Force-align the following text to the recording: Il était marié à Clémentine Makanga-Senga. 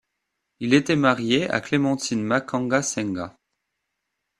Il 0.59 0.73
était 0.73 0.95
marié 0.95 1.47
à 1.51 1.61
Clémentine 1.61 2.23
Makanga-Senga. 2.23 3.37